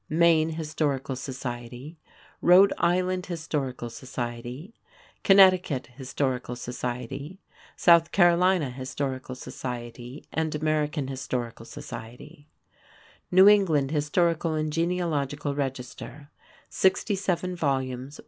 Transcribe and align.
Maine 0.09 0.49
Historical 0.53 1.15
Society, 1.15 1.99
Rhode 2.41 2.73
Island 2.79 3.27
Historical 3.27 3.91
Society, 3.91 4.73
Connecticut 5.23 5.89
Historical 5.95 6.55
Society, 6.55 7.39
South 7.75 8.11
Carolina 8.11 8.71
Historical 8.71 9.35
Society, 9.35 10.25
and 10.33 10.55
American 10.55 11.07
Historical 11.07 11.67
Society; 11.67 12.49
New 13.29 13.47
England 13.47 13.91
Historical 13.91 14.55
and 14.55 14.73
Genealogical 14.73 15.53
Register 15.53 16.31
(67 16.71 17.55
vols. 17.55 18.19